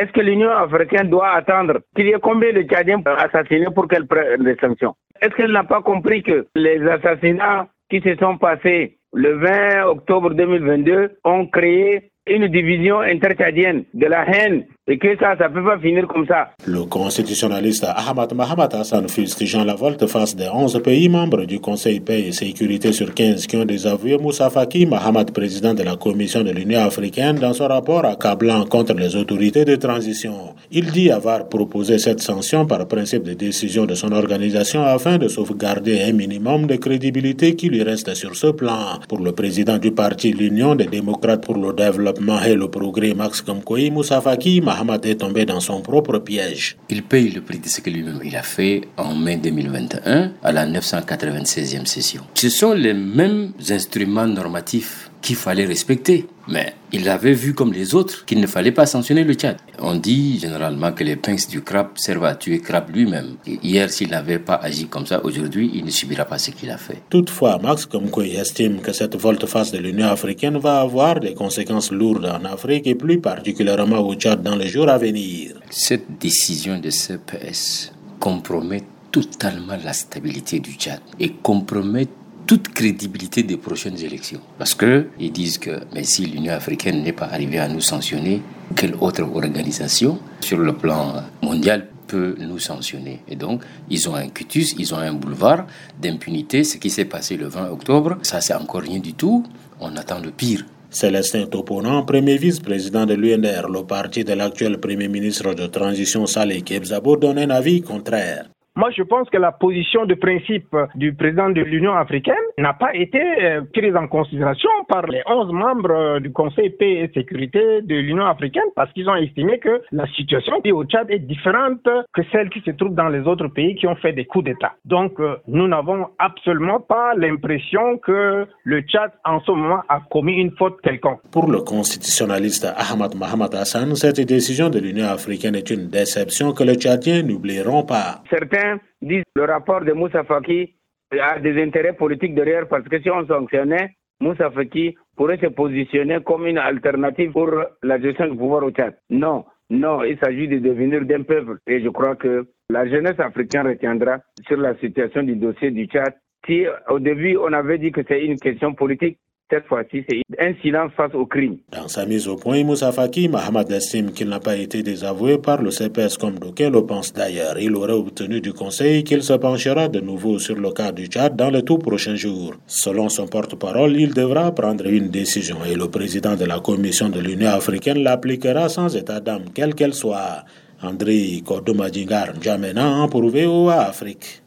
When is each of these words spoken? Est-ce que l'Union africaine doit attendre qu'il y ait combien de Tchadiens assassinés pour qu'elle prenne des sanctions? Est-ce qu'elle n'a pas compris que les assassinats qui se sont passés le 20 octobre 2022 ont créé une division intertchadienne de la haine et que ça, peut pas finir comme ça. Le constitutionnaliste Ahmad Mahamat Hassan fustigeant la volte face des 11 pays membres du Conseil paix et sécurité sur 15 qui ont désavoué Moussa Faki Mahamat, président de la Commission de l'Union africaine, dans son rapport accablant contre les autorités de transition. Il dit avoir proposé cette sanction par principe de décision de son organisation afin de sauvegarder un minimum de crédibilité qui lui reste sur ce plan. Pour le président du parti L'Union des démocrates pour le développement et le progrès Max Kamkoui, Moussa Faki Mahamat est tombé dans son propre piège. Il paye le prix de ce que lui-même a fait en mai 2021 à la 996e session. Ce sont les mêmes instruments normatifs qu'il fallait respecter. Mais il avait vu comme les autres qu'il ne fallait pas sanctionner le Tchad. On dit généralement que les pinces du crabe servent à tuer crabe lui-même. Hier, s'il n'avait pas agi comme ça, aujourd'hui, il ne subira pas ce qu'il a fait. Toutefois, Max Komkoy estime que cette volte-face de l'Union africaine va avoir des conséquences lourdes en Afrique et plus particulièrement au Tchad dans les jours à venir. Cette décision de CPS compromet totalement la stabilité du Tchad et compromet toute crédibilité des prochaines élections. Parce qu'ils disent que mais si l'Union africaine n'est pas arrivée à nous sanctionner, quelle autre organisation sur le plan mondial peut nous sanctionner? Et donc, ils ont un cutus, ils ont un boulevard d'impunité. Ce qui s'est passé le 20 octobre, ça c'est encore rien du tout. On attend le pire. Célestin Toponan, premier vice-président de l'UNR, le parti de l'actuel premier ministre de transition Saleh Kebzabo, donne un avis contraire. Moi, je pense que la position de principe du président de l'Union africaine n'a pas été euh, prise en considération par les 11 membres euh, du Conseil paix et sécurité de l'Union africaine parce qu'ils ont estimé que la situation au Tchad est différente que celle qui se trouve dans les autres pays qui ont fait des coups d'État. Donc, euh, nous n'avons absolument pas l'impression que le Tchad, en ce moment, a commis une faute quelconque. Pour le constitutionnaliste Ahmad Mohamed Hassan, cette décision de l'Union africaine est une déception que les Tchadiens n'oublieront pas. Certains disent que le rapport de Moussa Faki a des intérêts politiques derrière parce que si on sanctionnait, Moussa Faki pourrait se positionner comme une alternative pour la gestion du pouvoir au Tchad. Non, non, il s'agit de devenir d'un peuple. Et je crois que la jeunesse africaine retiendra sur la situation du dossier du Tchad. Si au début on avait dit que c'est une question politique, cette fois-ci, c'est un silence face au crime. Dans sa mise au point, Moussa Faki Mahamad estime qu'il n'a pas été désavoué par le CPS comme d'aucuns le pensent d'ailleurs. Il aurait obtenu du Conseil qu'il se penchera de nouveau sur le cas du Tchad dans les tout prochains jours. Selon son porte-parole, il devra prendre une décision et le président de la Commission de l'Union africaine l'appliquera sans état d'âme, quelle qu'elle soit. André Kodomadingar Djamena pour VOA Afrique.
Est-ce 0.00 0.12
que 0.12 0.22
l'Union 0.22 0.48
africaine 0.48 1.10
doit 1.10 1.28
attendre 1.28 1.80
qu'il 1.94 2.06
y 2.06 2.12
ait 2.12 2.20
combien 2.22 2.54
de 2.54 2.62
Tchadiens 2.62 3.02
assassinés 3.04 3.66
pour 3.74 3.86
qu'elle 3.86 4.06
prenne 4.06 4.42
des 4.42 4.56
sanctions? 4.56 4.94
Est-ce 5.20 5.34
qu'elle 5.34 5.52
n'a 5.52 5.64
pas 5.64 5.82
compris 5.82 6.22
que 6.22 6.46
les 6.54 6.80
assassinats 6.88 7.68
qui 7.90 8.00
se 8.00 8.16
sont 8.16 8.38
passés 8.38 8.96
le 9.12 9.34
20 9.34 9.84
octobre 9.84 10.32
2022 10.32 11.18
ont 11.24 11.46
créé 11.48 12.12
une 12.26 12.48
division 12.48 13.00
intertchadienne 13.00 13.84
de 13.92 14.06
la 14.06 14.24
haine 14.26 14.64
et 14.90 14.98
que 14.98 15.16
ça, 15.18 15.36
peut 15.36 15.64
pas 15.64 15.78
finir 15.78 16.06
comme 16.08 16.26
ça. 16.26 16.48
Le 16.66 16.82
constitutionnaliste 16.84 17.86
Ahmad 17.88 18.34
Mahamat 18.34 18.70
Hassan 18.72 19.08
fustigeant 19.08 19.64
la 19.64 19.74
volte 19.74 20.04
face 20.06 20.34
des 20.34 20.48
11 20.52 20.82
pays 20.82 21.08
membres 21.08 21.44
du 21.44 21.60
Conseil 21.60 22.00
paix 22.00 22.22
et 22.26 22.32
sécurité 22.32 22.92
sur 22.92 23.14
15 23.14 23.46
qui 23.46 23.56
ont 23.56 23.64
désavoué 23.64 24.18
Moussa 24.18 24.50
Faki 24.50 24.86
Mahamat, 24.86 25.26
président 25.26 25.74
de 25.74 25.84
la 25.84 25.94
Commission 25.94 26.42
de 26.42 26.50
l'Union 26.50 26.80
africaine, 26.80 27.36
dans 27.36 27.52
son 27.52 27.68
rapport 27.68 28.04
accablant 28.04 28.64
contre 28.64 28.94
les 28.94 29.14
autorités 29.14 29.64
de 29.64 29.76
transition. 29.76 30.54
Il 30.72 30.90
dit 30.90 31.12
avoir 31.12 31.48
proposé 31.48 31.98
cette 31.98 32.20
sanction 32.20 32.66
par 32.66 32.88
principe 32.88 33.22
de 33.22 33.34
décision 33.34 33.86
de 33.86 33.94
son 33.94 34.10
organisation 34.10 34.82
afin 34.82 35.18
de 35.18 35.28
sauvegarder 35.28 36.02
un 36.02 36.12
minimum 36.12 36.66
de 36.66 36.74
crédibilité 36.76 37.54
qui 37.54 37.68
lui 37.68 37.84
reste 37.84 38.12
sur 38.14 38.34
ce 38.34 38.48
plan. 38.48 38.98
Pour 39.08 39.20
le 39.20 39.32
président 39.32 39.78
du 39.78 39.92
parti 39.92 40.32
L'Union 40.32 40.74
des 40.74 40.86
démocrates 40.86 41.44
pour 41.44 41.56
le 41.56 41.72
développement 41.72 42.42
et 42.42 42.54
le 42.54 42.68
progrès 42.68 43.14
Max 43.14 43.42
Kamkoui, 43.42 43.90
Moussa 43.90 44.20
Faki 44.20 44.60
Mahamat 44.70 45.00
est 45.02 45.16
tombé 45.16 45.44
dans 45.46 45.58
son 45.58 45.80
propre 45.80 46.18
piège. 46.18 46.76
Il 46.88 47.02
paye 47.02 47.30
le 47.30 47.40
prix 47.40 47.58
de 47.58 47.66
ce 47.66 47.80
que 47.80 47.90
lui-même 47.90 48.20
a 48.36 48.42
fait 48.42 48.82
en 48.96 49.16
mai 49.16 49.36
2021 49.36 50.32
à 50.44 50.52
la 50.52 50.64
996e 50.64 51.86
session. 51.86 52.22
Ce 52.34 52.48
sont 52.48 52.72
les 52.72 52.94
mêmes 52.94 53.50
instruments 53.68 54.28
normatifs 54.28 55.09
qu'il 55.20 55.36
fallait 55.36 55.64
respecter. 55.64 56.26
Mais 56.48 56.74
il 56.92 57.08
avait 57.08 57.32
vu 57.32 57.54
comme 57.54 57.72
les 57.72 57.94
autres 57.94 58.24
qu'il 58.24 58.40
ne 58.40 58.46
fallait 58.46 58.72
pas 58.72 58.86
sanctionner 58.86 59.24
le 59.24 59.34
Tchad. 59.34 59.56
On 59.78 59.94
dit 59.94 60.38
généralement 60.40 60.92
que 60.92 61.04
les 61.04 61.16
pinces 61.16 61.48
du 61.48 61.62
crabe 61.62 61.90
servent 61.96 62.24
à 62.24 62.34
tuer 62.34 62.60
crabe 62.60 62.90
lui-même. 62.90 63.36
Hier, 63.46 63.88
s'il 63.90 64.10
n'avait 64.10 64.38
pas 64.38 64.54
agi 64.54 64.86
comme 64.86 65.06
ça, 65.06 65.24
aujourd'hui, 65.24 65.70
il 65.74 65.84
ne 65.84 65.90
subira 65.90 66.24
pas 66.24 66.38
ce 66.38 66.50
qu'il 66.50 66.70
a 66.70 66.78
fait. 66.78 67.02
Toutefois, 67.08 67.58
Max 67.62 67.86
Komkoy 67.86 68.34
estime 68.34 68.80
que 68.80 68.92
cette 68.92 69.16
volte-face 69.16 69.72
de 69.72 69.78
l'Union 69.78 70.08
africaine 70.08 70.58
va 70.58 70.80
avoir 70.80 71.20
des 71.20 71.34
conséquences 71.34 71.92
lourdes 71.92 72.26
en 72.26 72.44
Afrique 72.44 72.86
et 72.86 72.94
plus 72.94 73.20
particulièrement 73.20 74.00
au 74.00 74.14
Tchad 74.14 74.42
dans 74.42 74.56
les 74.56 74.68
jours 74.68 74.88
à 74.88 74.98
venir. 74.98 75.52
Cette 75.70 76.18
décision 76.18 76.78
de 76.78 76.90
CPS 76.90 77.92
compromet 78.18 78.82
totalement 79.12 79.76
la 79.82 79.92
stabilité 79.92 80.60
du 80.60 80.72
Tchad 80.72 81.00
et 81.18 81.30
compromet 81.30 82.08
toute 82.50 82.70
crédibilité 82.74 83.44
des 83.44 83.56
prochaines 83.56 84.00
élections. 84.02 84.40
Parce 84.58 84.74
qu'ils 84.74 85.30
disent 85.30 85.58
que 85.58 85.82
mais 85.94 86.02
si 86.02 86.26
l'Union 86.26 86.52
africaine 86.52 87.00
n'est 87.00 87.12
pas 87.12 87.26
arrivée 87.26 87.60
à 87.60 87.68
nous 87.68 87.80
sanctionner, 87.80 88.42
quelle 88.74 88.96
autre 89.00 89.22
organisation 89.22 90.18
sur 90.40 90.58
le 90.58 90.72
plan 90.76 91.22
mondial 91.44 91.86
peut 92.08 92.34
nous 92.40 92.58
sanctionner? 92.58 93.20
Et 93.28 93.36
donc, 93.36 93.62
ils 93.88 94.08
ont 94.08 94.16
un 94.16 94.26
cutus, 94.30 94.74
ils 94.76 94.92
ont 94.92 94.98
un 94.98 95.12
boulevard 95.12 95.68
d'impunité. 96.02 96.64
Ce 96.64 96.78
qui 96.78 96.90
s'est 96.90 97.04
passé 97.04 97.36
le 97.36 97.46
20 97.46 97.70
octobre, 97.70 98.18
ça 98.22 98.40
c'est 98.40 98.54
encore 98.54 98.82
rien 98.82 98.98
du 98.98 99.14
tout. 99.14 99.44
On 99.78 99.94
attend 99.96 100.18
le 100.18 100.32
pire. 100.32 100.66
Célestin 100.90 101.46
Toponan, 101.46 102.02
premier 102.04 102.36
vice-président 102.36 103.06
de 103.06 103.14
l'UNR, 103.14 103.68
le 103.68 103.84
parti 103.84 104.24
de 104.24 104.32
l'actuel 104.32 104.80
premier 104.80 105.06
ministre 105.06 105.54
de 105.54 105.66
transition 105.68 106.26
Saleh 106.26 106.62
Kebzabo, 106.62 107.16
donne 107.16 107.38
un 107.38 107.50
avis 107.50 107.80
contraire. 107.80 108.46
Moi, 108.76 108.90
je 108.96 109.02
pense 109.02 109.28
que 109.30 109.36
la 109.36 109.50
position 109.50 110.06
de 110.06 110.14
principe 110.14 110.76
du 110.94 111.12
président 111.12 111.50
de 111.50 111.60
l'Union 111.60 111.92
africaine 111.92 112.34
n'a 112.56 112.72
pas 112.72 112.94
été 112.94 113.20
euh, 113.20 113.62
prise 113.74 113.96
en 113.96 114.06
considération 114.06 114.70
par 114.88 115.06
les 115.08 115.22
11 115.26 115.52
membres 115.52 115.90
euh, 115.90 116.20
du 116.20 116.30
Conseil 116.32 116.70
paix 116.70 116.92
et 117.02 117.10
sécurité 117.12 117.82
de 117.82 117.94
l'Union 117.96 118.26
africaine 118.26 118.70
parce 118.76 118.92
qu'ils 118.92 119.08
ont 119.10 119.16
estimé 119.16 119.58
que 119.58 119.82
la 119.90 120.06
situation 120.14 120.54
au 120.72 120.84
Tchad 120.84 121.10
est 121.10 121.18
différente 121.18 121.82
que 122.14 122.22
celle 122.30 122.48
qui 122.50 122.60
se 122.60 122.70
trouve 122.70 122.94
dans 122.94 123.08
les 123.08 123.22
autres 123.26 123.48
pays 123.48 123.74
qui 123.74 123.88
ont 123.88 123.96
fait 123.96 124.12
des 124.12 124.24
coups 124.24 124.44
d'État. 124.44 124.74
Donc, 124.84 125.18
euh, 125.18 125.36
nous 125.48 125.66
n'avons 125.66 126.06
absolument 126.20 126.78
pas 126.78 127.14
l'impression 127.16 127.98
que 127.98 128.46
le 128.62 128.80
Tchad, 128.82 129.10
en 129.24 129.40
ce 129.40 129.50
moment, 129.50 129.80
a 129.88 130.00
commis 130.10 130.34
une 130.34 130.52
faute 130.52 130.80
quelconque. 130.82 131.22
Pour 131.32 131.50
le 131.50 131.60
constitutionnaliste 131.62 132.68
Ahmad 132.76 133.16
Mohamed 133.16 133.52
Hassan, 133.52 133.96
cette 133.96 134.20
décision 134.20 134.70
de 134.70 134.78
l'Union 134.78 135.06
africaine 135.06 135.56
est 135.56 135.70
une 135.70 135.88
déception 135.88 136.52
que 136.52 136.62
les 136.62 136.76
Tchadiens 136.76 137.24
n'oublieront 137.24 137.82
pas. 137.82 138.22
Certains 138.30 138.59
disent 139.02 139.24
que 139.34 139.40
le 139.40 139.46
rapport 139.46 139.82
de 139.82 139.92
Moussa 139.92 140.24
Faki 140.24 140.74
a 141.20 141.38
des 141.38 141.62
intérêts 141.62 141.94
politiques 141.94 142.34
derrière 142.34 142.68
parce 142.68 142.86
que 142.88 143.00
si 143.00 143.10
on 143.10 143.26
sanctionnait, 143.26 143.90
Moussa 144.20 144.50
Faki 144.50 144.96
pourrait 145.16 145.38
se 145.38 145.46
positionner 145.46 146.18
comme 146.24 146.46
une 146.46 146.58
alternative 146.58 147.32
pour 147.32 147.50
la 147.82 148.00
gestion 148.00 148.28
du 148.28 148.36
pouvoir 148.36 148.64
au 148.64 148.70
Tchad. 148.70 148.96
Non, 149.08 149.44
non, 149.70 150.04
il 150.04 150.18
s'agit 150.18 150.48
de 150.48 150.58
devenir 150.58 151.04
d'un 151.04 151.22
peuple. 151.22 151.58
Et 151.66 151.80
je 151.80 151.88
crois 151.88 152.16
que 152.16 152.46
la 152.68 152.86
jeunesse 152.88 153.18
africaine 153.18 153.66
retiendra 153.66 154.18
sur 154.46 154.58
la 154.58 154.76
situation 154.76 155.22
du 155.22 155.36
dossier 155.36 155.70
du 155.70 155.86
Tchad. 155.86 156.14
Si 156.46 156.64
au 156.88 156.98
début 156.98 157.36
on 157.36 157.52
avait 157.52 157.78
dit 157.78 157.92
que 157.92 158.02
c'est 158.06 158.24
une 158.24 158.38
question 158.38 158.74
politique, 158.74 159.18
cette 159.50 159.66
fois-ci, 159.66 160.04
c'est 160.08 160.22
un 160.38 160.54
silence 160.62 160.92
face 160.96 161.14
au 161.14 161.26
crime. 161.26 161.58
Dans 161.72 161.88
sa 161.88 162.06
mise 162.06 162.28
au 162.28 162.36
point, 162.36 162.62
Moussa 162.64 162.92
Faki 162.92 163.28
Mahamad 163.28 163.70
estime 163.72 164.12
qu'il 164.12 164.28
n'a 164.28 164.40
pas 164.40 164.56
été 164.56 164.82
désavoué 164.82 165.38
par 165.38 165.60
le 165.60 165.70
CPS 165.70 166.16
comme 166.16 166.38
d'aucuns 166.38 166.70
le 166.70 166.86
pensent 166.86 167.12
d'ailleurs. 167.12 167.58
Il 167.58 167.74
aurait 167.74 167.92
obtenu 167.92 168.40
du 168.40 168.52
Conseil 168.52 169.04
qu'il 169.04 169.22
se 169.22 169.32
penchera 169.32 169.88
de 169.88 170.00
nouveau 170.00 170.38
sur 170.38 170.56
le 170.56 170.70
cas 170.70 170.92
du 170.92 171.06
Tchad 171.06 171.36
dans 171.36 171.50
les 171.50 171.62
tout 171.62 171.78
prochains 171.78 172.14
jours. 172.14 172.54
Selon 172.66 173.08
son 173.08 173.26
porte-parole, 173.26 173.96
il 173.96 174.14
devra 174.14 174.54
prendre 174.54 174.86
une 174.86 175.08
décision 175.08 175.56
et 175.70 175.74
le 175.74 175.88
président 175.88 176.36
de 176.36 176.44
la 176.44 176.60
Commission 176.60 177.08
de 177.08 177.20
l'Union 177.20 177.50
africaine 177.50 178.02
l'appliquera 178.02 178.68
sans 178.68 178.96
état 178.96 179.20
d'âme, 179.20 179.44
quelle 179.54 179.74
qu'elle 179.74 179.94
soit. 179.94 180.44
André 180.82 181.42
Kodomadingar 181.44 182.40
Djamena 182.40 183.06
pour 183.10 183.28
VOA 183.28 183.80
Afrique. 183.82 184.39